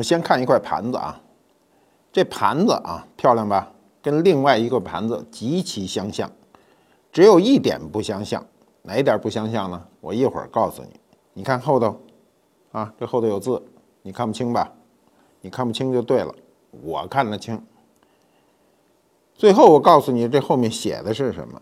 [0.00, 1.20] 我先看一块盘子啊，
[2.10, 3.70] 这盘子啊漂亮吧？
[4.00, 6.32] 跟另外一个盘子极其相像，
[7.12, 8.42] 只有一点不相像，
[8.80, 9.86] 哪一点不相像呢？
[10.00, 10.88] 我一会儿告诉你。
[11.34, 12.00] 你看后头，
[12.72, 13.62] 啊，这后头有字，
[14.00, 14.72] 你看不清吧？
[15.42, 16.34] 你看不清就对了，
[16.82, 17.62] 我看得清。
[19.34, 21.60] 最后我告诉你，这后面写的是什么？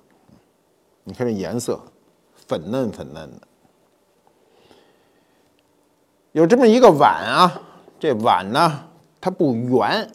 [1.02, 1.80] 你看这颜色，
[2.46, 3.48] 粉嫩粉嫩的。
[6.30, 7.62] 有这么一个碗啊，
[7.98, 8.84] 这碗呢，
[9.20, 10.08] 它不圆。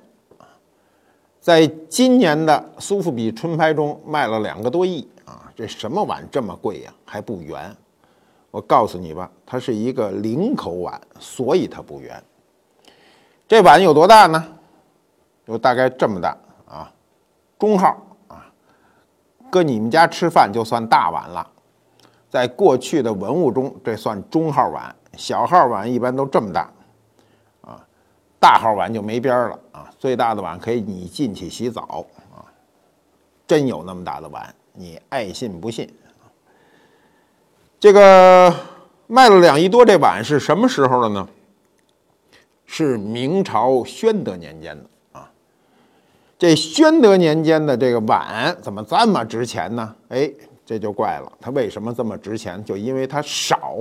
[1.41, 5.51] 在今年的苏富比春拍中卖了两个多亿啊！
[5.53, 6.93] 这什么碗这么贵呀？
[7.03, 7.75] 还不圆？
[8.49, 12.23] 我告诉你吧，它是一个零口碗，所以它不圆。
[13.45, 14.47] 这碗有多大呢？
[15.45, 16.89] 有大概这么大啊，
[17.59, 18.45] 中号啊，
[19.51, 21.45] 搁你们家吃饭就算大碗了。
[22.29, 26.71] 在过去的文物中，这算中号碗，小号碗一般都这么大。
[28.44, 29.89] 大号碗就没边儿了啊！
[29.97, 32.05] 最大的碗可以你进去洗澡
[32.36, 32.44] 啊！
[33.47, 35.89] 真有那么大的碗，你爱信不信？
[37.80, 38.53] 这个
[39.08, 41.25] 卖了两亿多，这碗是什么时候的呢？
[42.66, 45.31] 是明朝宣德年间的啊！
[46.38, 49.95] 这宣德年间的这个碗怎么这么值钱呢？
[50.09, 50.30] 哎，
[50.66, 52.61] 这就怪了，它为什么这么值钱？
[52.66, 53.78] 就因为它少，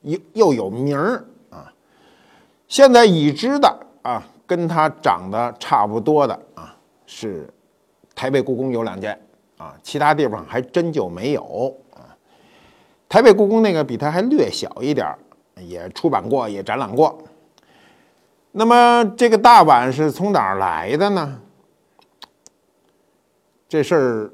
[0.00, 1.22] 又又有名儿。
[2.72, 3.68] 现在已知的
[4.00, 6.74] 啊，跟它长得差不多的啊，
[7.04, 7.46] 是
[8.14, 9.20] 台北故宫有两件
[9.58, 12.16] 啊，其他地方还真就没有啊。
[13.10, 15.14] 台北故宫那个比它还略小一点
[15.56, 17.18] 也出版过，也展览过。
[18.52, 21.38] 那么这个大碗是从哪儿来的呢？
[23.68, 24.30] 这事儿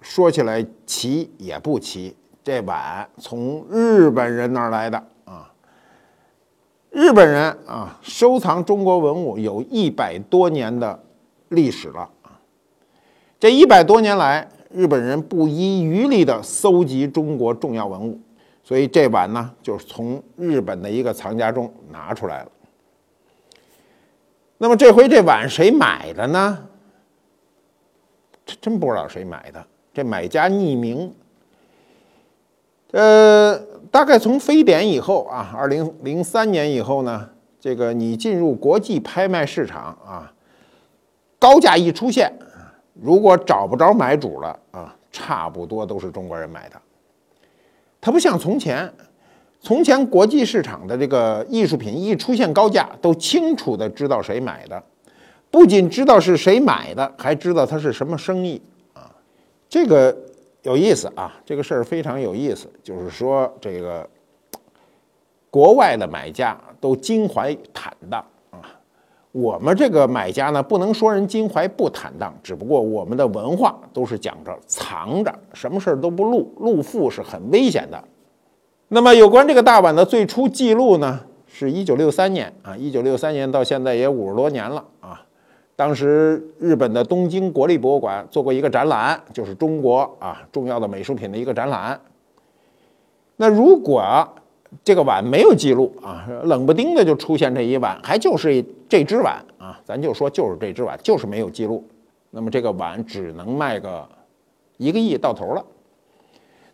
[0.00, 5.06] 说起来奇也不奇，这碗从日本人那儿来的。
[6.98, 11.00] 日本人啊，收藏中国文物有一百多年的
[11.50, 12.10] 历史了！
[13.38, 18.20] 这一百多年来，日本人不遗余力地搜集中国重要文物，
[18.64, 22.50] 所以这碗呢，就是从日本的一个藏家中拿出来了。
[24.56, 26.66] 那么这回这碗谁买的呢？
[28.60, 31.14] 真不知道谁买的，这买家匿名。
[32.90, 33.67] 呃。
[33.90, 37.28] 大概从非典以后啊，二零零三年以后呢，
[37.58, 40.32] 这个你进入国际拍卖市场啊，
[41.38, 42.32] 高价一出现，
[42.94, 46.76] 如果找不着买主了啊，差不多都是中国人买的。
[48.00, 48.92] 它不像从前，
[49.60, 54.82] 从前国际市场的这个艺术品一出现高价，都清楚的知道谁买的，
[55.50, 58.60] 不仅知道是谁买的，还知道它是什么生意
[58.92, 59.10] 啊，
[59.68, 60.14] 这个。
[60.68, 62.68] 有意思啊，这个事儿非常有意思。
[62.82, 64.06] 就是说，这个
[65.48, 68.60] 国外的买家都襟怀坦荡啊，
[69.32, 78.04] 我们这个买家呢，不能说人襟怀不坦荡，只不过我们的文化都是讲着藏着，什么事儿都不露，露富是很危险的。
[78.88, 85.24] 那么，有关这个大碗的最初记录呢，是一九六三年啊，一九六三年到现在也五十多年了啊。
[85.78, 92.00] 当时日本的东京国立博物馆做过一个展览，就是中国啊重要的美术品的一个展览。
[93.36, 94.28] 那如果
[94.82, 101.84] 这个碗没有记录啊，冷不丁的就出现这一碗，还就是这只碗啊，咱就说就是这只碗，就是没有记录，
[102.32, 104.04] 那么这个碗只能卖个
[104.78, 105.64] 一个亿到头了。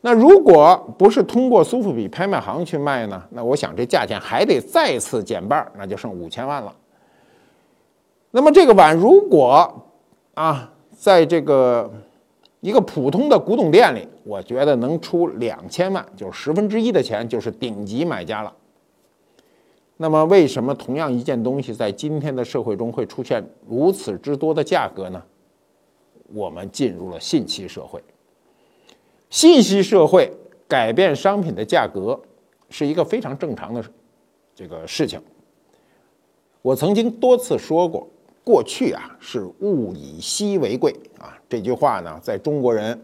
[0.00, 6.74] 那如果不是通过苏富比拍卖行去卖呢，那我想这价钱还得再次减半，那就剩五千万了。
[8.36, 9.72] 那么这个碗如果
[10.34, 11.88] 啊，在这个
[12.58, 18.52] 一个普通的古董店里，我觉得能出两千万，就是十分之一的钱，就是顶级买家了。
[19.96, 25.22] 那么为什么同样一件东西在今天的社会中会出现如此之多的价格呢？
[26.32, 28.02] 我们进入了信息社会，
[29.30, 30.28] 信息社会
[30.66, 32.20] 改变商品的价格
[32.68, 33.84] 是一个非常正常的
[34.56, 35.22] 这个事情。
[36.62, 38.08] 我曾经多次说过。
[38.44, 43.00] 过去啊是物以稀为贵啊，这句话呢，在中国人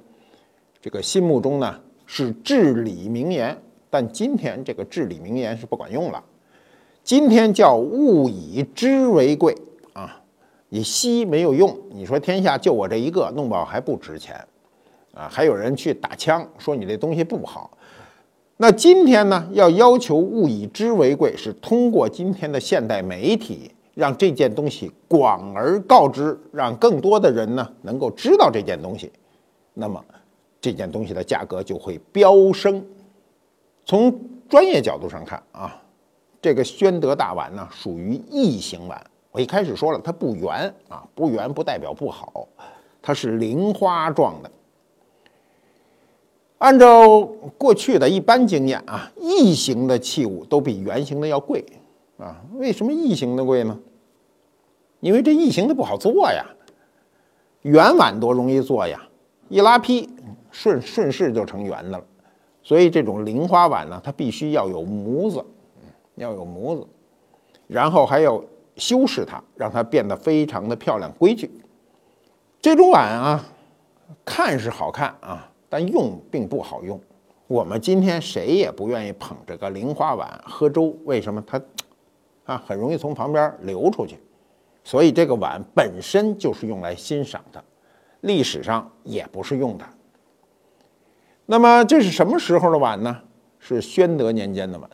[0.82, 3.56] 这个心目中呢是至理名言。
[3.88, 6.22] 但今天这个至理名言是不管用了，
[7.02, 9.56] 今天叫物以知为贵
[9.94, 10.22] 啊，
[10.69, 11.76] 你稀没有用。
[11.90, 14.37] 你说天下就我这一个，弄不好还不值钱
[15.12, 17.70] 啊，还有人去打枪说你这东西不好。
[18.58, 23.72] 那今天呢，要要求物以知为贵，是通过今天的现代媒体。
[23.94, 29.10] 让这件东西广而告之，让更多的人呢能够知道这件东西，
[29.75, 30.04] 那么
[30.60, 32.84] 这件东西的价格就会飙升。
[33.84, 35.82] 从专业角度上看啊，
[36.40, 39.04] 这个宣德大碗呢属于异形碗。
[39.32, 42.48] 我一开始说了，它不圆啊，不圆不代表不好，
[43.00, 44.50] 它是菱花状的。
[46.58, 47.20] 按照
[47.56, 51.64] 过去的一般经验啊，异形的器物都比圆形的要贵
[52.20, 52.43] 啊。
[52.55, 53.78] 为什么异形的贵呢？
[55.00, 56.44] 因为这异形的不好做呀，
[57.62, 59.00] 圆碗多容易做呀，
[59.49, 60.06] 一拉坯
[60.50, 62.05] 顺顺势就成圆的了。
[62.62, 65.43] 所以这种菱花碗呢，它必须要有模子，
[66.17, 66.87] 要有模子，
[67.67, 68.44] 然后还要
[68.76, 71.50] 修饰它，让它变得非常的漂亮规矩。
[72.61, 73.43] 这种碗啊，
[74.23, 77.00] 看是好看啊，但用并不好用。
[77.46, 81.43] 我们今天谁也不愿意捧着个菱花碗喝粥，为什么？
[81.46, 81.58] 它
[82.50, 84.19] 啊很容易从旁边流出去。
[84.82, 87.62] 所以这个碗本身就是用来欣赏的，
[88.23, 89.85] 历史上也不是用的。
[91.47, 93.17] 那么这是什么时候的碗呢？
[93.58, 94.88] 是宣德年间的碗。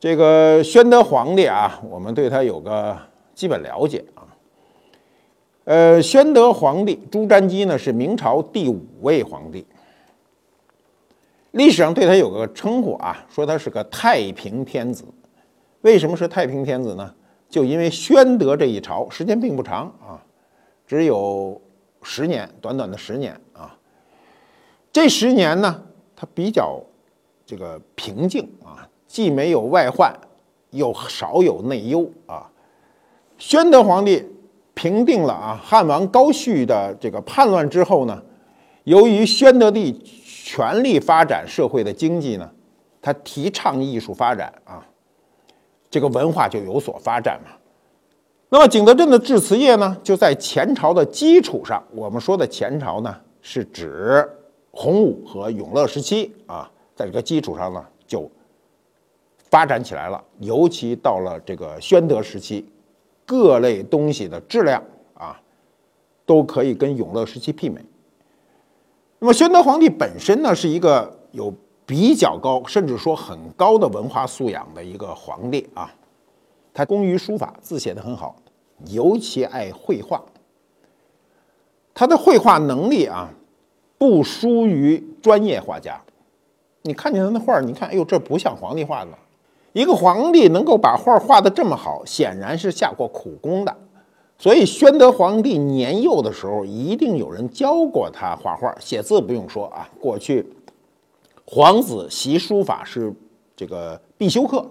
[0.00, 2.98] 这个宣德皇帝啊，我们对他有个
[3.34, 4.24] 基本了解啊。
[5.64, 9.66] 呃，宣德皇帝朱瞻基呢是明朝第五位皇帝，
[11.50, 15.04] 历史上对他有个称呼啊，说他是个太平天子。
[15.82, 17.14] 为什么是太平天子呢？
[17.48, 20.16] 就因为宣德这一朝时间并不长啊，
[20.86, 21.60] 只有
[22.02, 23.76] 十年，短短的十年啊。
[24.90, 25.82] 这十年呢，
[26.16, 26.80] 它比较
[27.44, 30.14] 这个平静啊，既没有外患，
[30.70, 32.50] 又少有内忧啊。
[33.36, 34.24] 宣德皇帝
[34.74, 38.22] 平定了啊汉王高煦的这个叛乱之后呢，
[38.84, 42.50] 由于宣德帝全力发展社会的经济呢，
[43.00, 44.86] 他提倡艺术发展啊，
[45.92, 47.52] 这个文化就有所发展嘛。
[48.48, 54.28] 那么景德镇的制瓷业呢，就在前朝的基础上，我们说的前朝呢，是指。
[54.74, 58.26] 洪武和永乐时期啊，在这个基础上呢，就
[59.50, 60.24] 发展起来了。
[60.38, 62.66] 尤其到了这个宣德时期，
[63.26, 65.38] 各类东西的质量啊，
[66.24, 67.84] 都可以跟永乐时期媲美。
[69.18, 71.52] 那么，宣德皇帝本身呢，是一个有
[71.92, 75.92] 比较高，甚至说很高的文化素养的一个皇帝啊。
[76.72, 78.34] 他工于书法，字写得很好，
[78.86, 80.22] 尤其爱绘画。
[81.92, 83.28] 他的绘画能力啊。
[83.98, 86.00] 不输于专业画家，
[86.82, 89.10] 你看见他那画儿你看，哎呦，这不像皇帝画的。
[89.74, 93.76] 一个皇帝能够把画画得这么好，显然是下过苦功的。
[94.38, 99.20] 所以，宣德皇帝年幼的时候，一定有人教过他画画、写字。
[99.20, 100.44] 不用说啊，过去
[101.44, 103.12] 皇子习书法是
[103.56, 104.70] 这个必修课。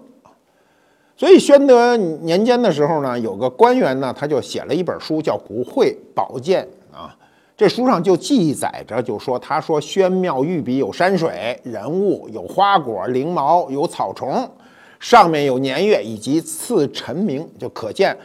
[1.14, 6.66] 所以，宣德年间的时候呢，有个官员呢，他就写了一本书，叫《古绘宝鉴》
[6.96, 7.16] 啊。
[7.54, 14.50] 这书上就记载着，就说他说宣庙御笔有山水、人物，有花果、灵毛，有草虫，
[14.98, 18.16] 上面有年月以及赐臣名，就可见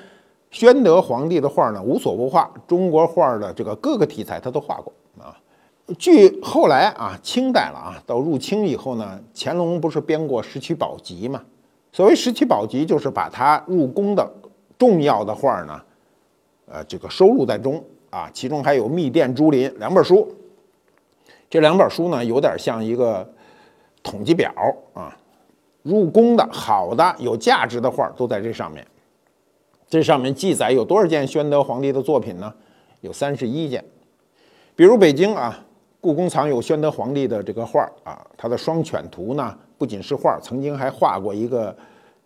[0.49, 4.91] 宣德皇帝的画呢无所不画，中国画的这个各个题材他都画过。
[5.97, 11.43] 据后来啊清代了啊，到入清以后呢，乾隆不是编过《石渠宝笈》嘛？
[11.91, 14.29] 所谓《石渠宝笈》，就是把他入宫的
[14.77, 15.81] 重要的画呢，
[16.65, 17.83] 呃，这个收录在中。
[18.09, 20.33] 啊，其中还有《密殿珠林》两本书，
[21.49, 23.29] 这两本书呢，有点像一个
[24.01, 24.49] 统计表
[24.93, 25.15] 啊。
[25.83, 28.85] 入宫的好的、有价值的画都在这上面。
[29.89, 32.53] 这上面记载有多少件宣德皇帝的作品呢？
[33.01, 33.83] 有三十一件。
[34.73, 35.65] 比如北京啊，
[35.99, 41.75] 故宫藏有宣德皇帝的这个画啊，他的《双犬图》呢，不仅是画，曾经还画过一个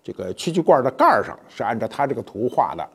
[0.04, 2.88] 这个蛐蛐罐的盖儿上是按照他这个图画的。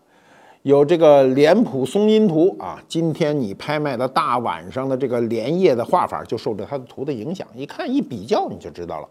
[0.63, 7.47] 有这个脸谱松阴图啊，今天你拍卖的大晚上的这个莲叶的画法，就受着它的图的影响。
[7.55, 9.09] 一看一比较，你就知道了。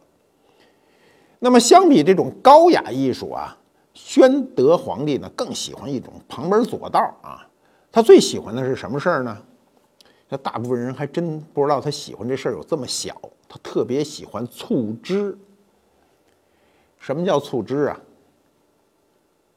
[1.39, 3.57] 那么相比这种高雅艺术啊，
[3.93, 7.47] 宣德皇帝呢更喜欢一种旁门左道啊。
[7.91, 9.37] 他最喜欢的是什么事儿呢？
[10.29, 13.19] 那大部分人还真不知道他喜欢这事儿有这么小。
[13.47, 15.37] 他特别喜欢促织。
[16.99, 18.01] 什么叫促织啊？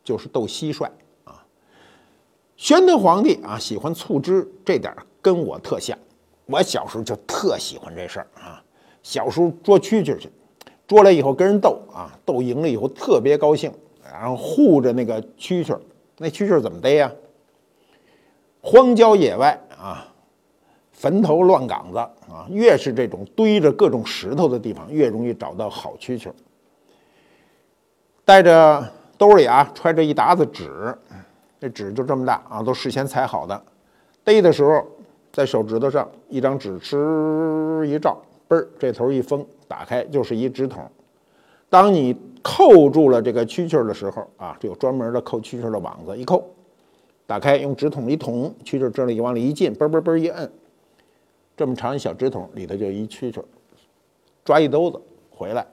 [0.04, 0.84] 就是斗蟋蟀
[1.24, 1.44] 啊。
[2.56, 5.98] 宣德皇帝啊，喜欢促织，这点跟我特像。
[6.46, 8.62] 我小时候就特喜欢这事儿啊。
[9.02, 10.30] 小时候捉蛐蛐去，
[10.86, 13.72] 捉来以后跟人斗啊，斗赢了以后特别高兴，
[14.02, 15.78] 然后护着那个蛐蛐。
[16.18, 17.10] 那蛐蛐怎么逮呀？
[18.60, 20.07] 荒郊野外啊，
[20.98, 26.28] 坟头乱岗子啊，越是这种堆着各种石头的地方，越容易找到好蛐蛐。
[28.24, 28.84] 带着
[29.16, 30.92] 兜里啊，揣着一沓子纸。
[31.60, 33.62] 这纸就这么大啊，都事先裁好的。
[34.24, 34.84] 逮的时候，
[35.32, 40.82] 在手指头上一张纸，哧一照，嘣儿，这头一封，打开就是一纸筒。
[41.70, 46.44] 当你扣住了这个蛐蛐的时候啊，这有专门的扣蛐蛐的网子，一扣，
[47.24, 50.50] 打开用纸筒一捅，蛐蛐这里往里一进，嘣嘣嘣一摁，
[51.58, 53.42] 这么长一小纸筒里头就一蛐蛐，
[54.44, 55.66] 抓一兜子回来，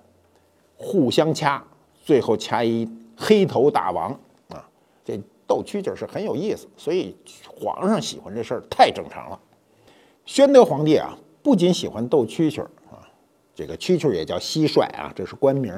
[0.76, 1.64] 互相掐，
[2.04, 4.12] 最后掐一黑头大王
[4.50, 4.68] 啊！
[5.06, 5.16] 这
[5.46, 7.16] 斗蛐蛐是很有意思，所以
[7.48, 9.40] 皇上喜欢这事儿太正常了。
[10.26, 13.08] 宣德皇帝啊，不仅喜欢斗蛐蛐啊，
[13.54, 15.72] 这个蛐蛐也叫蟋蟀啊，这是官名。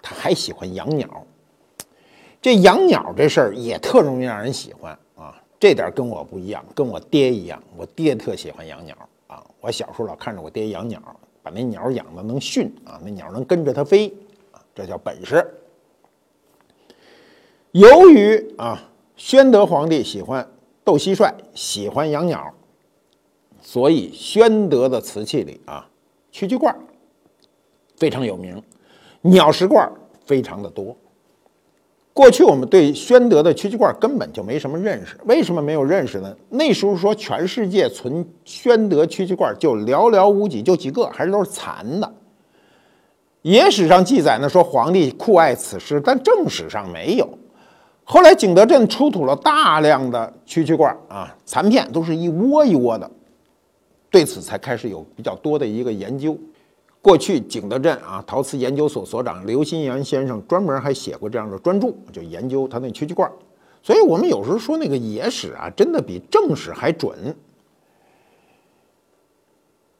[0.00, 1.26] 他还喜欢养鸟，
[2.40, 5.40] 这养鸟这事儿也特容易让人喜欢啊。
[5.60, 8.96] 这点跟我不一样，跟我爹一样，我爹特喜欢养鸟
[9.32, 9.44] 啊。
[9.60, 11.00] 我小时候老看着我爹养鸟，
[11.42, 14.12] 把那鸟养的能驯啊，那鸟能跟着他飞
[14.50, 15.54] 啊，这叫本事。
[17.70, 20.46] 由于啊，宣德皇帝喜欢
[20.84, 22.52] 斗蟋蟀，喜欢养鸟。
[23.64, 25.88] 所以，宣德的瓷器里啊，
[26.32, 26.76] 蛐蛐罐
[27.96, 28.60] 非常有名，
[29.20, 29.88] 鸟食罐
[30.26, 30.96] 非常的多。
[32.14, 36.36] 过去我们对宣德的蛐蛐罐根本就没什么认识，为什么没有认识呢？
[36.50, 42.12] 那时候说全世界存宣德蛐蛐罐就寥寥无几，就几个，还是都是残的。
[43.40, 47.26] 野史上记载呢，说皇帝酷爱此诗，但正史上没有。
[48.04, 53.10] 后来景德镇出土了大量的蛐蛐罐啊，残片都是一窝一窝的。
[54.10, 56.36] 对此才开始有比较多的一个研究。
[57.02, 63.30] 过去景德镇啊陶瓷研究所所长刘新元先生专门还写过这样的专著，就研究他那蛐蛐罐。
[63.82, 67.36] 所以我们有时候说那个野史啊，真的比正史还准。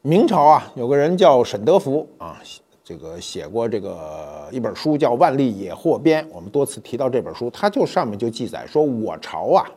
[0.01, 2.39] 明朝啊，有个人叫沈德福啊，
[2.81, 9.69] 这个写过这个一本书叫《万历野获编》，我们多次提到这本书，他就上面就记载说，我朝啊，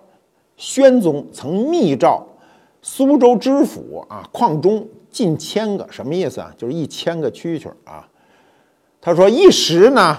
[0.57, 2.25] 宣宗曾密诏。
[2.89, 6.55] 苏州知府啊，矿中近千个，什么意思啊？
[6.57, 8.09] 就是一千个蛐蛐啊。
[9.01, 10.17] 他说一时呢，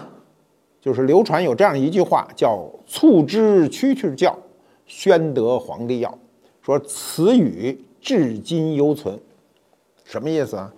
[0.82, 4.38] 就是流传有这样一句话，叫“促织蛐蛐叫，
[4.86, 6.20] 宣德皇帝要”。
[6.62, 9.18] 说此语至今犹存，
[10.04, 10.74] 什么意思啊？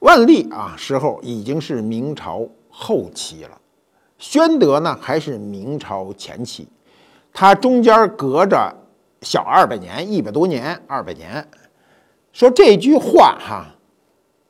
[0.00, 3.60] 万历啊时候已经是明朝后期了，
[4.18, 6.66] 宣德呢还是明朝前期，
[7.32, 8.82] 它中间隔着。
[9.22, 11.44] 小二百年，一百多年，二百年，
[12.32, 13.74] 说这句话哈，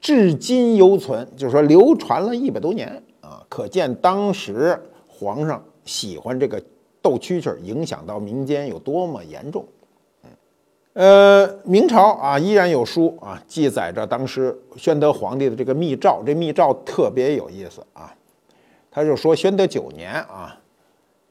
[0.00, 6.62] 至今犹存，就是说流传了一百多年啊，可见当时皇上喜欢这个
[7.00, 9.64] 斗蛐蛐，影响到民间有多么严重。
[10.24, 10.30] 嗯
[10.94, 18.12] 呃，明朝啊，依然有书啊，记载着当时宣德皇帝的这个密诏，这密诏特别有意思啊，
[18.90, 20.58] 他就说宣德九年啊，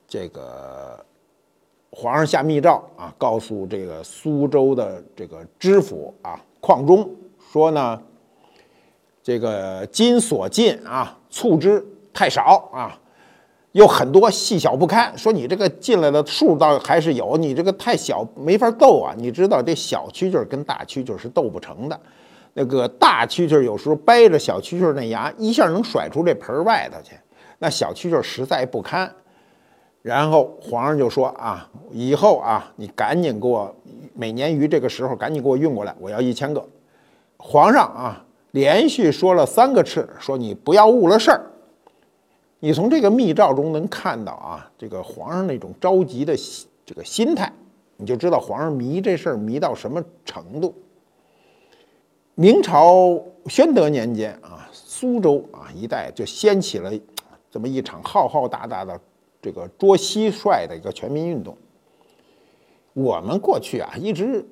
[0.07, 1.04] 这个。
[1.97, 7.09] 皇上下密诏啊，告诉这个苏州的这个知府啊，矿中
[7.53, 7.97] 说呢，
[9.23, 11.81] 这个金所进啊，促织
[12.13, 12.99] 太少啊，
[13.71, 15.17] 有很多细小不堪。
[15.17, 19.15] 说你这个进来的数倒还是有，你这个太小没法斗啊。
[19.17, 21.97] 你知道这小蛐蛐跟大蛐蛐是斗不成的，
[22.55, 27.15] 那个大蛐蛐有时候掰着小蛐蛐那牙，一下能甩出这盆外头去，
[27.59, 29.09] 那小蛐蛐实在不堪。
[30.05, 33.75] 然后皇上就说啊，以后啊，你赶紧给我
[34.13, 36.63] 每年于这个时候赶紧给我运过来，我要一千个。
[37.37, 41.41] 皇上啊，连续说了三个次，说你不要误了事儿。
[42.59, 46.35] 你从这个密诏中能看到啊，这个皇上那种着急的
[46.85, 47.51] 这个心态，
[47.97, 50.71] 你就知道皇上迷这事儿迷到什么程度。
[52.35, 56.91] 明朝宣德年间啊，苏州啊一带就掀起了
[57.49, 59.01] 这么一场浩浩大大的。
[59.45, 61.55] 这个捉蟋蟀的一个全民运动，
[62.93, 64.43] 我们过去啊一直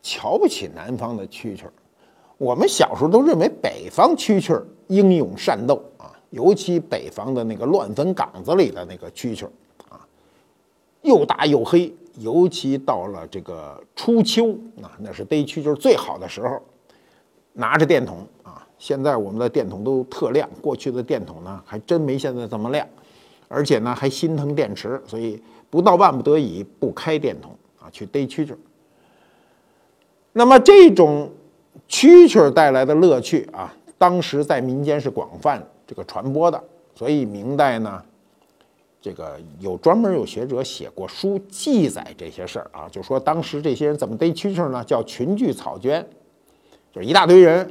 [0.00, 1.72] 瞧不起南方的蛐蛐儿。
[2.38, 9.50] 我们小时候都认为北方蛐蛐儿英勇善斗啊，尤其北方的那个乱坟岗子里的那个蛐蛐儿
[9.88, 10.06] 啊，
[11.02, 11.92] 又大又黑。
[12.20, 16.62] 尤其到了这个初秋啊，那是逮蛐蛐儿最好的时候，
[17.52, 18.64] 拿着电筒啊。
[18.78, 22.86] 现在我们的电筒都特亮，过去的电筒呢还真没现在这么亮。
[23.52, 28.54] 而且呢，还心疼电池，所以不到万不得已不开电筒啊，去逮蛐蛐。
[30.32, 31.28] 那么这种
[31.88, 36.62] 蛐蛐带来的乐趣啊，当时在民间是广泛这个传播的。
[36.94, 38.00] 所以明代呢，
[39.02, 44.84] 这个有专门有学者写过书记载这些事儿啊，就说当时这些人怎么逮蛐蛐呢？
[44.84, 46.06] 叫群聚草间，
[46.92, 47.68] 就是一大堆人。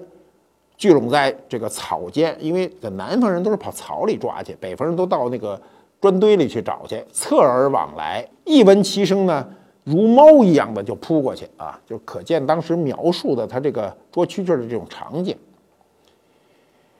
[0.79, 5.61] 聚拢在这个草间，因为这南方人都是跑草里抓去，北方人都到那个
[5.99, 9.45] 砖堆里去找去，侧耳往来，一闻其声呢，
[9.83, 15.37] 如猫一样的就扑过去啊，就可见当时描述的他这个捉蛐蛐的这种场景。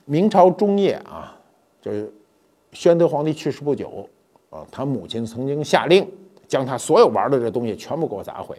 [0.04, 1.34] 明朝中叶啊，
[1.82, 2.12] 就是
[2.74, 4.10] 宣德皇帝去世不久，
[4.50, 6.06] 啊，他母亲曾经下令
[6.50, 8.58] 将他所有玩的这东西全部给我砸毁。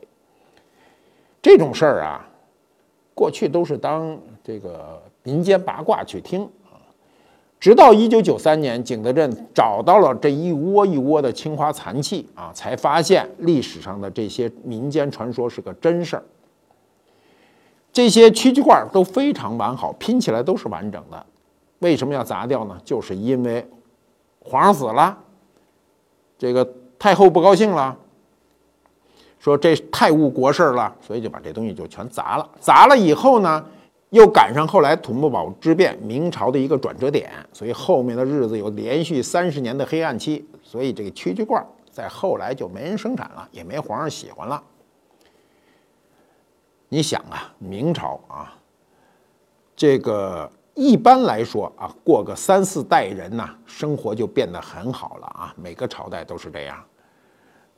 [1.42, 2.26] 这种事儿啊，
[3.14, 6.78] 过去都是当这个民间八卦去听啊。
[7.58, 16.22] 直到一九九三年，景德镇找到了这一窝一窝的青花残器啊，才发现历史上的这些民间传说是个真事儿。
[17.92, 21.26] 这些蛐蛐罐都非常完好，拼起来都是完整的。
[21.80, 22.78] 为什么要砸掉呢？
[22.84, 23.68] 就是因为
[24.38, 25.18] 皇上死了，
[26.38, 26.66] 这个
[26.98, 27.96] 太后不高兴了。
[29.38, 32.48] 说这太误国事了，所以就把这东西就全砸了。
[32.60, 33.64] 砸了以后呢，
[34.10, 40.44] 又赶上后来土木堡之变，明朝的一个转折点，所以后面的日子有连续三十年的黑暗期。
[40.62, 44.62] 所以这个蛐蛐罐在后来就没人生产了，也没皇上喜欢了。
[46.88, 48.54] 你想啊，明朝啊，
[49.76, 55.54] 这个一般来说啊，过个三四代人呐，生活就变得很好了啊。
[55.56, 56.84] 每个朝代都是这样。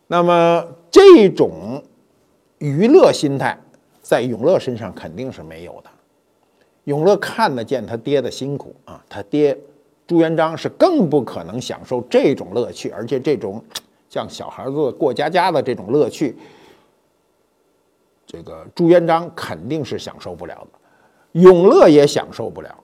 [0.07, 1.83] 那么这种
[2.59, 3.59] 娱乐心态，
[4.01, 5.91] 在永乐身上肯定是没有的。
[6.85, 9.57] 永乐看得见他爹的辛苦啊，他爹
[10.07, 13.63] 朱元璋是更不可能享受这种乐趣，而且这种
[14.09, 16.37] 像小孩子过家家的这种乐趣，
[18.27, 22.75] 这个朱元璋肯定是享受不了的，永乐也享受不了。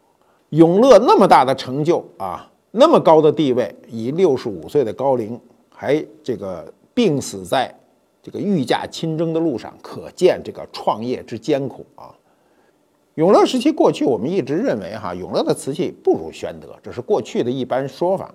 [0.50, 6.72] 永乐那么大的成就啊，那么高的地位，以六十五岁的高龄还这个。
[6.94, 7.72] 病死在
[8.20, 12.12] 这个御驾亲征的路上，可见这个创业之艰苦啊！
[13.18, 18.32] 永乐时期过去，我们一直认为哈，永乐的瓷器不如宣德，这是过去的一般说法。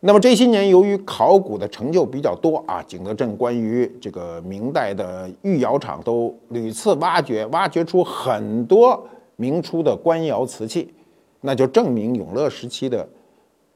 [0.00, 9.00] 那么这些年，由于考古的成就比较多啊，景德镇关于这个明代的御窑厂都屡次挖掘，挖掘出很多
[9.36, 10.92] 明初的官窑瓷器，
[11.40, 13.08] 那就证明永乐时期的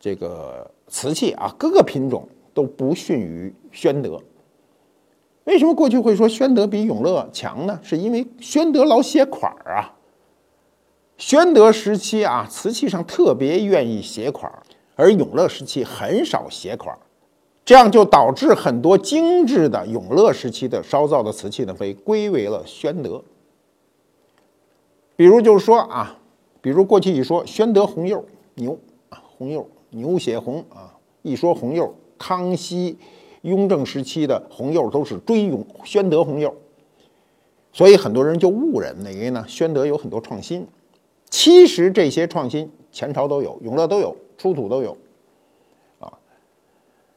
[0.01, 2.29] 这个瓷器啊，各个品种。
[2.53, 4.20] 都不逊于宣德。
[5.44, 7.79] 为什么过去会说宣德比永乐强呢？
[7.81, 9.94] 是因为宣德老写款儿啊。
[11.20, 14.62] 宣德时期啊，瓷器上特别愿意写款儿，
[14.96, 16.98] 而永乐时期很少写款儿，
[17.62, 23.22] 这样就导致很多精致的永乐时期的烧造的瓷器呢，被归为了宣德。
[25.14, 26.16] 比如就是说啊，
[26.62, 28.78] 比如过去一说宣德红釉牛
[29.11, 31.94] 啊，红釉牛血红啊，一说红釉。
[32.16, 32.98] 康熙、
[33.42, 36.54] 雍正时期的红釉都是追永宣德红釉，
[37.72, 40.66] 所以很多人就误认为呢，宣德有很多创新。
[41.31, 44.97] 其实这些创新前朝都有，永乐都有，出土都有。
[46.01, 46.12] 啊，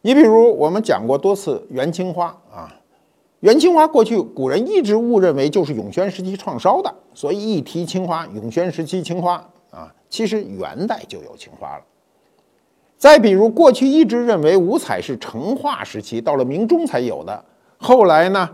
[0.02, 2.74] 你比如我们讲过多次元青花啊，
[3.40, 9.34] 元青花过去古人一直误认为就是永宣时期创烧的，所以一提青花，永宣时期青花
[9.72, 11.84] 啊，其实元代就有青花了。
[12.96, 17.44] 再比如，过去一直认为五彩是成化时期，到了明中才有的。
[17.78, 18.50] 后来呢，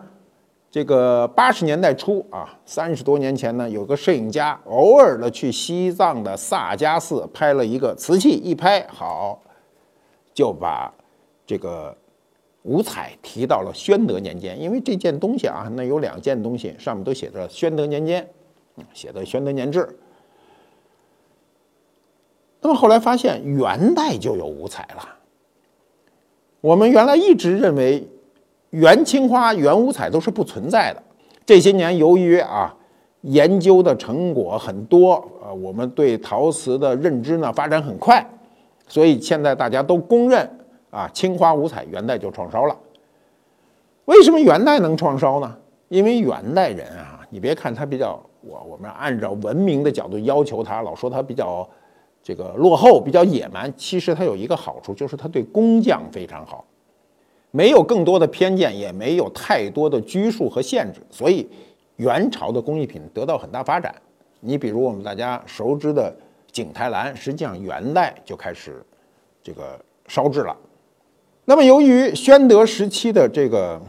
[0.71, 9.41] 这个八十年代初啊，三十多年前呢，有个摄影家偶尔的去西藏的萨迦寺拍了一个瓷器，一拍好，
[10.32, 10.93] 就把
[11.47, 11.95] 这个
[12.62, 14.62] 五彩提到了宣德年间。
[14.62, 18.29] 因为这件东西啊，那有两件东西上面都写着宣德年间，
[18.93, 19.97] 写的宣德年制。
[22.62, 25.15] 那么后来发现元代就有五彩了。
[26.62, 28.08] 我们原来一直认为
[28.71, 31.03] 元青花、元五彩都是不存在的。
[31.45, 32.75] 这些年由于啊
[33.21, 38.25] 研究的成果很多，呃，我们对陶瓷的认知呢发展很快，
[38.88, 40.49] 所以现在大家都公认
[40.89, 42.75] 啊青花五彩元代就创烧了。
[44.05, 45.55] 为什么元代能创烧呢？
[45.88, 51.67] 因为元代人啊，你别看他比较我我们按照文明的角度要求他，老说他比较。
[52.21, 56.65] 这个落后比较野蛮，其实他有一个好处，就是他对工匠非常好，
[57.51, 61.47] 没有更多的偏见，也没有太多的拘束和限制，所以
[61.95, 63.93] 元朝的工艺品得到很大发展。
[64.39, 66.15] 你比如我们大家熟知的
[66.51, 68.85] 景泰蓝，实际上元代就开始
[69.41, 70.55] 这个烧制了。
[71.45, 73.81] 那么由于宣德时期的这个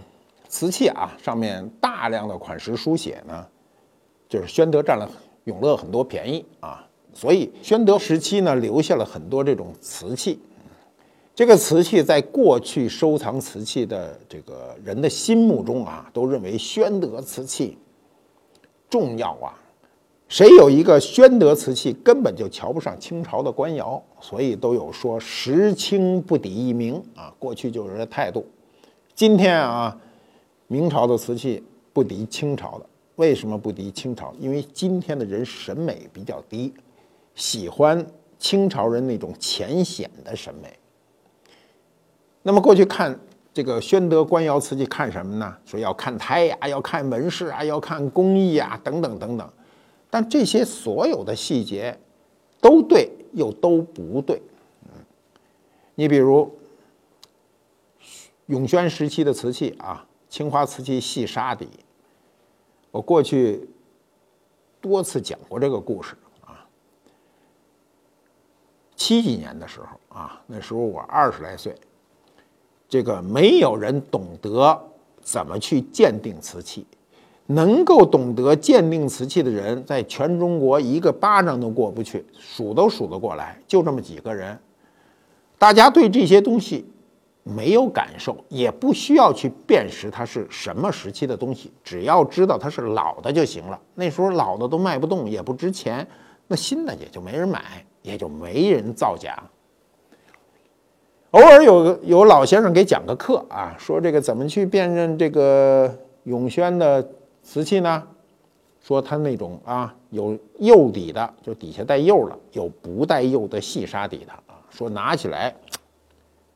[0.49, 3.47] 瓷器啊，上面大量的款式书写呢，
[4.29, 5.09] 就是宣德占了
[5.45, 6.87] 永乐很多便宜啊。
[7.13, 10.39] 所以，宣德时期呢，留下了很多这种瓷器。
[11.41, 17.79] 这个瓷器在过去收藏瓷器的这个人的心目中啊，都认为宣德瓷器
[18.91, 19.57] 重要啊。
[20.29, 24.03] 谁有一个宣德瓷器，根本就瞧不上清朝的官窑。
[24.21, 28.45] 所以都有说“十清不抵一明”啊，过去就是这态度。
[29.15, 29.99] 今天啊，
[30.67, 32.85] 明朝的瓷器不敌清朝的，
[33.17, 34.35] 为什么不敌清朝？
[34.39, 36.71] 因为今天的人审美比较低。
[37.35, 38.07] 喜欢
[38.39, 40.69] 清朝人那种浅显的审美。
[42.43, 43.19] 那么过去看
[43.53, 45.57] 这个宣德官窑瓷器，看什么呢？
[45.65, 49.53] 说要看胎呀，要看纹饰啊，要看工艺啊，等等等等。
[50.09, 51.99] 但这些所有的细节
[52.61, 54.41] 都对，又都不对。
[54.85, 54.91] 嗯，
[55.95, 56.51] 你比如
[58.47, 61.69] 永宣时期的瓷器啊，青花瓷器细沙底，
[62.91, 63.69] 我过去
[64.81, 66.67] 多次讲过这个故事啊。
[68.97, 71.77] 七几年的时候啊，那时候我二十来岁，
[72.91, 74.79] 这个没有人懂得
[75.23, 76.85] 怎么去鉴定瓷器，
[77.47, 84.59] 能够懂得鉴定瓷器的人，在全中国一个巴掌都过不去，数都数得过来，就这么几个人。
[85.57, 86.85] 大家对这些东西
[87.43, 93.81] 没有感受，也不需要去辨识它是什么时期的东西，只要知道它是老的就行了。
[93.95, 96.07] 那时候老的都卖不动，也不值钱，
[96.47, 97.85] 那新的也就没人买。
[98.03, 99.39] 也就没人造假。
[101.33, 107.07] 偶尔有个有老先生给讲个课啊，说这个怎么去辨认这个永宣的
[107.43, 108.03] 瓷器呢？
[108.83, 114.59] 说它那种啊有釉底的，就底下带釉了；有不带釉的细沙底的啊。
[114.71, 115.55] 说拿起来，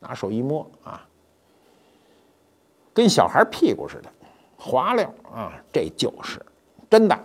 [0.01, 1.07] 拿手一摸啊，
[2.93, 4.09] 跟小孩屁股似的，
[4.57, 6.41] 滑溜啊，这就是
[6.91, 7.17] 真的，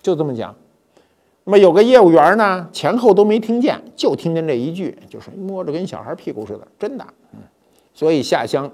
[0.00, 0.54] 就这么讲。
[1.48, 7.06] 那么有个业务员呢，前后都没听见，就听见这一句，就是摸着跟小孩屁股似的，真的。
[7.32, 7.38] 嗯，
[7.94, 8.70] 所以下乡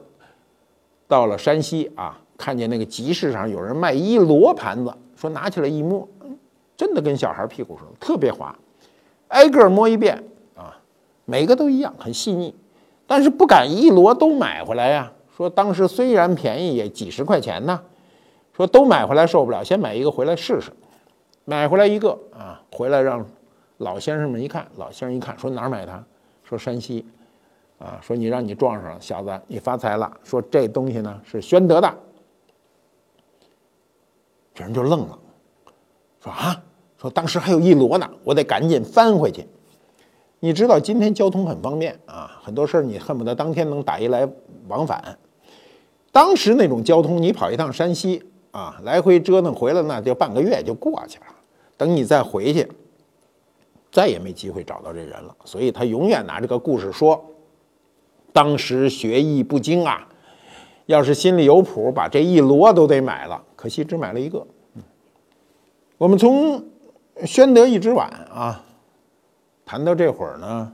[1.07, 6.09] 到了山西啊，看见那个集市上有人卖一摞盘子，说拿起来一摸，
[6.77, 8.53] 真的跟小孩屁股似的，特别滑，
[9.29, 10.25] 挨个摸一遍
[10.57, 10.77] 啊，
[11.27, 12.53] 每个都一样，很细腻，
[13.07, 15.13] 但是不敢一摞都买回来呀。
[15.37, 17.81] 说当时虽然便宜，也几十块钱呢，
[18.57, 20.73] 说都买回来受不了，先买一个回来试试。
[21.45, 23.25] 买回来一个啊，回来让
[23.79, 26.05] 老先生们一看，老先生一看说哪儿买的？
[26.43, 27.05] 说山西，
[27.79, 30.11] 啊，说你让你撞上了，小子，你发财了。
[30.23, 31.95] 说这东西呢是宣德的，
[34.55, 35.19] 这人就愣了，
[36.23, 36.63] 说啊，
[36.99, 39.47] 说当时还有一摞呢，我得赶紧翻回去。
[40.41, 44.29] 你知道今天交通很方便啊，很多事儿你恨不得当天能打一来
[44.69, 45.19] 往返。
[46.13, 51.27] 当时那种交通，你跑一趟山西啊，来回折腾回来那就半个月就过去了。
[51.77, 52.71] 等你再回去，
[53.91, 55.35] 再也没机会找到这人了。
[55.45, 57.25] 所以他永远拿这个故事说，
[58.33, 60.09] 当时学艺不精啊，
[60.87, 63.43] 要是心里有谱，把这一摞都得买了。
[63.57, 64.47] 可惜只买了一个。
[65.97, 66.63] 我们从
[67.25, 68.65] 宣德一直晚啊，
[69.65, 70.73] 谈到这会儿呢，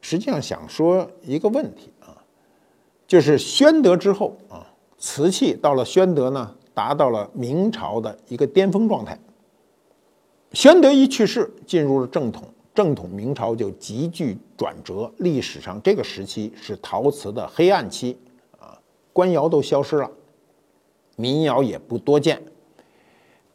[0.00, 2.16] 实际上想说一个问题啊，
[3.06, 4.66] 就是宣德之后啊，
[4.98, 9.18] 瓷器到了宣德呢，达到了明朝的一个巅峰状态。
[10.54, 15.12] 宣德一去世，进入了正统，正统明朝就急剧转折。
[15.18, 18.16] 历史上这个时期是陶瓷的黑暗期
[18.60, 18.78] 啊，
[19.12, 20.08] 官窑都消失了，
[21.16, 22.40] 民窑也不多见，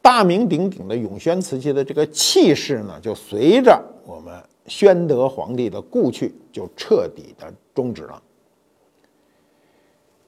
[0.02, 8.22] 大名鼎鼎的永宣瓷器的这个气势呢，就随着我们宣德皇帝的故去，就彻底的终止了。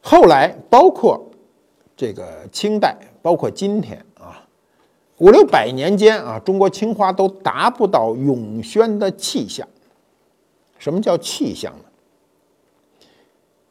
[0.00, 1.30] 后来，包括
[1.94, 4.41] 这个清代，包括今天啊。
[5.22, 9.64] 五六百年间啊，中国青花都达不到永宣的气象。
[10.78, 11.85] 什么叫气象呢？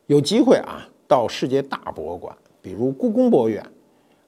[0.05, 3.61] 有机会啊，到世界大博物馆，比如故宫博物院，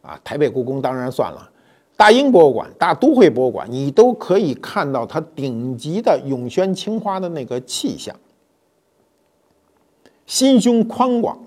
[0.02, 1.50] 啊，台北故宫当然算了，
[1.96, 8.14] 大英博物馆、大都会博物馆，你都可以看到它顶级的永宣青花的那个气象，
[10.26, 11.40] 心胸宽广。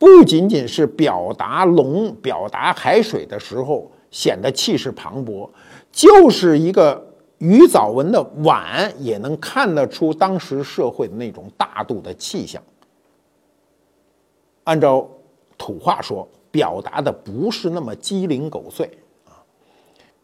[0.00, 5.46] 不仅仅是表达龙、表达海水的时候显得气势磅礴，
[5.92, 12.62] 就是一个鱼藻纹的碗也能看得出当时社会的那种大度的气象。
[14.64, 15.06] 按照
[15.58, 18.86] 土话说，表达的不是那么鸡零狗碎
[19.26, 19.36] 啊。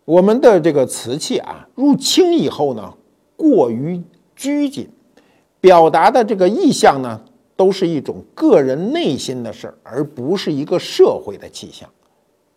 [0.07, 2.95] 我们的这个瓷器啊，入清以后呢，
[3.37, 4.03] 过于
[4.35, 4.89] 拘谨，
[5.61, 7.21] 表达的这个意象呢。
[7.57, 11.89] 都是一种个人内心的事儿，而不是一个社会的气象。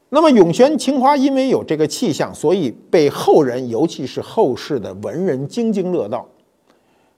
[0.09, 6.27] 那么永宣青花因为有这个气象，所以被后人，尤其是后世的文人津津乐道。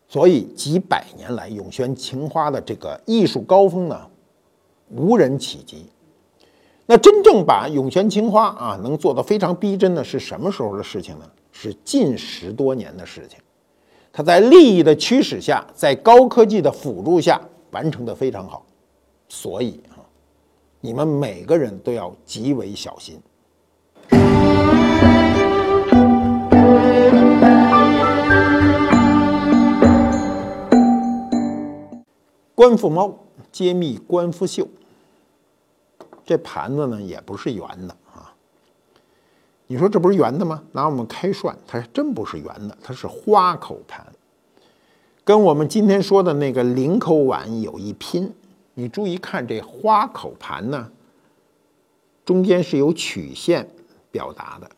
[0.07, 3.97] 所以几百年来，永宣青花的这个艺术高峰呢，
[4.89, 5.85] 无人企及。
[6.85, 11.25] 那真正把永宣青花啊能做到非常逼真的是什么时候的事情呢？
[11.53, 13.39] 是近十多年的事情。
[14.11, 17.39] 它在利益的驱使下，在高科技的辅助下。
[17.71, 18.65] 完成的非常好。
[19.27, 19.99] 所以啊
[20.79, 23.21] 你们每个人都要极为小心。
[32.53, 33.17] 观复猫
[33.51, 34.67] 揭秘官复秀
[36.23, 38.31] 这盘子呢也不是圆的啊。
[39.65, 40.61] 你说这不是圆的吗？
[40.71, 44.05] 拿我们开涮它还真不是圆的它是花口盘。
[45.23, 48.33] 跟我们今天说的那个零口碗有一拼。
[48.73, 50.89] 你注意看这花口盘呢，
[52.25, 53.69] 中间是有曲线
[54.09, 54.69] 表达的，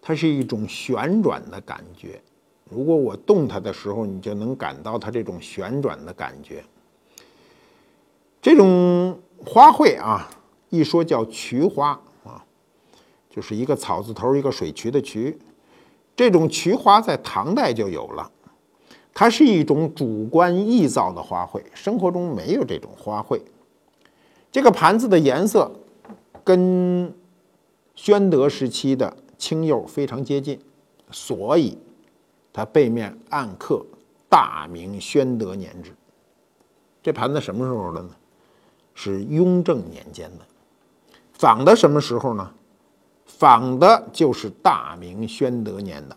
[0.00, 2.20] 它是一种旋转的感觉。
[2.70, 6.62] 如果我动它的时候，你就能感到它这种旋转的感觉。
[8.40, 10.30] 这种花卉啊，
[10.68, 12.44] 一说叫渠花啊，
[13.28, 15.36] 就是一个草字头一个水渠的渠。
[16.14, 18.30] 这种渠花在唐代就有了。
[19.14, 23.40] 它是一种主观臆造的花卉，生活中没有这种花卉。
[24.50, 25.70] 这个盘子的颜色
[26.42, 27.14] 跟
[27.94, 30.60] 宣德时期的青釉非常接近，
[31.12, 31.78] 所以
[32.52, 33.86] 它背面暗刻
[34.28, 35.92] “大明宣德年制”。
[37.02, 38.10] 这盘子什么时候的呢？
[38.94, 40.44] 是雍正年间的，
[41.32, 42.52] 仿的什么时候呢？
[43.26, 46.16] 仿的就是大明宣德年的。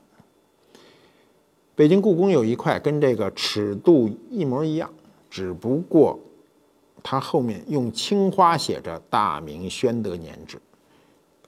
[1.78, 4.92] 北京故宫有一块跟这个尺度一模一样，
[5.30, 6.20] 只不过
[7.04, 10.60] 它后面用青花写着“大明宣德年制”，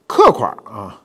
[0.06, 1.02] 刻款啊，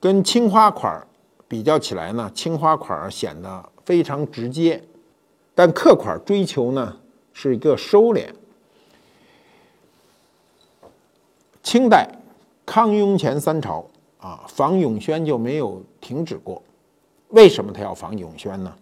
[0.00, 1.06] 跟青花款
[1.46, 4.82] 比较起来呢，青花款显得非常直接，
[5.54, 6.96] 但刻款追求呢
[7.32, 8.28] 是一个收敛。
[11.62, 12.10] 清代
[12.66, 13.86] 康雍乾三朝
[14.18, 16.60] 啊，仿永宣就没有停止过。
[17.28, 18.74] 为什么他要仿永宣呢？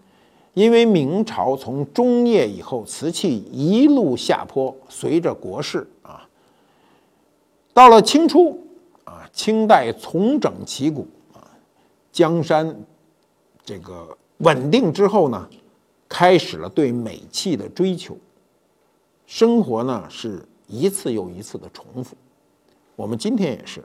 [0.54, 6.26] 因为明朝从中叶以后，瓷器一路下坡，随着国势啊，
[7.74, 8.58] 到了清初
[9.04, 11.44] 啊，清代重整旗鼓啊，
[12.10, 12.74] 江山
[13.64, 15.46] 这个稳定之后呢，
[16.08, 18.16] 开始了对美器的追求，
[19.26, 22.16] 生活呢是一次又一次的重复。
[22.94, 23.84] 我们今天也是，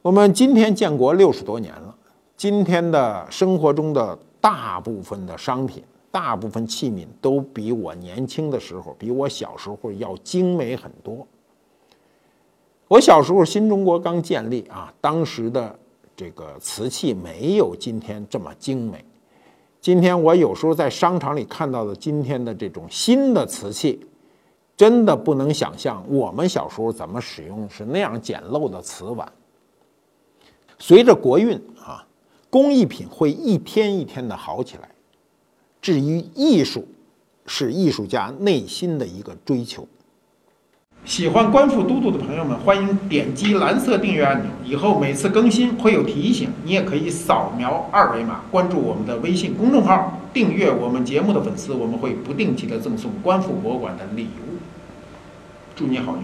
[0.00, 1.94] 我们今天建国六十多年了。
[2.36, 11.24] 今天的生活中的大部分的商品、大部分器皿都比我年轻的时候、比我小时候要精美很多。
[12.88, 15.78] 我小时候新中国刚建立啊，当时的
[16.16, 19.04] 这个瓷器没有今天这么精美。
[19.80, 24.04] 今天我有时候在商场里看到的今天的这种新的瓷器，
[24.76, 29.32] 真的不能想象我们小时候怎么使用是那样简陋的瓷碗。
[30.78, 32.04] 随着国运啊。
[32.52, 34.86] 工艺品会一天一天的好起来。
[35.80, 36.86] 至于艺术，
[37.46, 39.88] 是艺术家内心的一个追求。
[41.06, 46.50] 喜欢观复都督的朋友们，欢迎点击蓝色订阅按钮，以后每次更新会有提醒。
[46.62, 54.58] 你也可以扫描二维码关注我们的微信公众号，订阅我们节目的粉丝，我们会不定期的赠送观复博物馆的礼物。
[55.74, 56.22] 祝你好运！